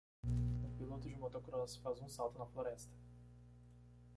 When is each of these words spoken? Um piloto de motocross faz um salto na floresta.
Um 0.23 0.73
piloto 0.79 1.07
de 1.09 1.15
motocross 1.15 1.75
faz 1.77 2.01
um 2.01 2.07
salto 2.07 2.39
na 2.39 2.47
floresta. 2.47 2.91